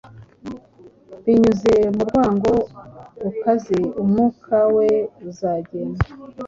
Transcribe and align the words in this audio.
Binyuze 1.23 1.73
mu 1.95 2.01
rwango 2.09 2.51
rukaze 3.23 3.77
umwuka 4.01 4.57
we 4.75 4.89
uzagenda 5.29 6.03